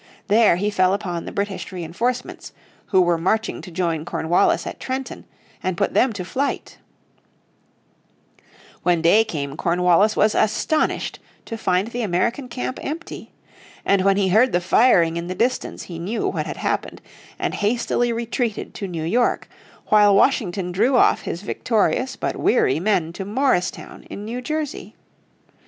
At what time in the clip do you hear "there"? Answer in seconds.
0.29-0.55